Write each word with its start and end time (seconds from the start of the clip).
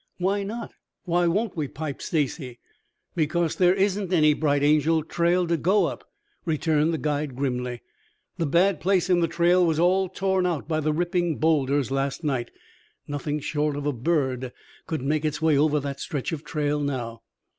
"Why 0.17 0.41
not? 0.41 0.73
Why 1.03 1.27
won't 1.27 1.55
we?" 1.55 1.67
piped 1.67 2.01
Stacy. 2.01 2.57
"Because 3.13 3.57
there 3.57 3.75
isn't 3.75 4.11
any 4.11 4.33
Bright 4.33 4.63
Angel 4.63 5.03
Trail 5.03 5.45
to 5.45 5.57
go 5.57 5.85
up," 5.85 6.09
returned 6.43 6.91
the 6.91 6.97
guide 6.97 7.35
grimly. 7.35 7.83
"The 8.39 8.47
bad 8.47 8.79
place 8.81 9.11
in 9.11 9.19
the 9.19 9.27
trail 9.27 9.63
was 9.63 9.77
all 9.77 10.09
torn 10.09 10.47
out 10.47 10.67
by 10.67 10.79
the 10.79 10.91
ripping 10.91 11.37
boulders 11.37 11.91
last 11.91 12.23
night. 12.23 12.49
Nothing 13.07 13.39
short 13.39 13.75
of 13.75 13.85
a 13.85 13.93
bird 13.93 14.51
could 14.87 15.03
make 15.03 15.23
its 15.23 15.39
way 15.39 15.55
over 15.55 15.79
that 15.79 15.99
stretch 15.99 16.31
of 16.31 16.43
trail 16.43 16.79
now." 16.79 17.21